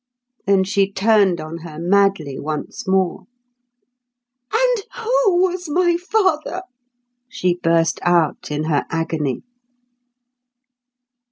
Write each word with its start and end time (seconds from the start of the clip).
Then 0.47 0.63
she 0.63 0.91
turned 0.91 1.39
on 1.39 1.59
her 1.59 1.77
madly 1.77 2.39
once 2.39 2.87
more. 2.87 3.25
"And 4.51 4.81
who 4.97 5.43
was 5.43 5.69
my 5.69 5.95
father?" 5.95 6.63
she 7.29 7.59
burst 7.61 7.99
out 8.01 8.49
in 8.49 8.63
her 8.63 8.85
agony. 8.89 9.43